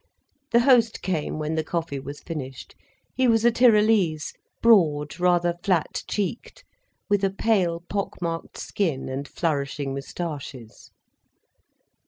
[0.49, 2.73] The host came when the coffee was finished.
[3.15, 6.63] He was a Tyrolese, broad, rather flat cheeked,
[7.07, 10.89] with a pale, pock marked skin and flourishing moustaches.